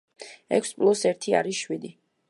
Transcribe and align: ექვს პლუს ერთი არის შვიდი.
ექვს 0.57 0.73
პლუს 0.79 1.05
ერთი 1.11 1.37
არის 1.43 1.63
შვიდი. 1.67 1.97